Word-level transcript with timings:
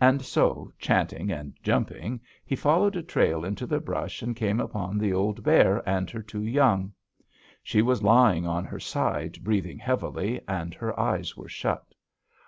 And 0.00 0.20
so, 0.22 0.72
chanting 0.80 1.30
and 1.30 1.54
jumping, 1.62 2.20
he 2.44 2.56
followed 2.56 2.96
a 2.96 3.04
trail 3.04 3.44
into 3.44 3.68
the 3.68 3.78
brush 3.78 4.20
and 4.20 4.34
came 4.34 4.58
upon 4.58 4.98
the 4.98 5.12
old 5.12 5.44
bear 5.44 5.80
and 5.88 6.10
her 6.10 6.22
two 6.22 6.42
young. 6.42 6.92
She 7.62 7.80
was 7.80 8.02
lying 8.02 8.48
on 8.48 8.64
her 8.64 8.80
side, 8.80 9.44
breathing 9.44 9.78
heavily, 9.78 10.40
and 10.48 10.74
her 10.74 10.98
eyes 10.98 11.36
were 11.36 11.48
shut. 11.48 11.86